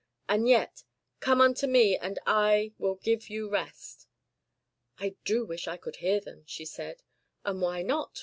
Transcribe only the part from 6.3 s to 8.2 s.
she said. "And why not?"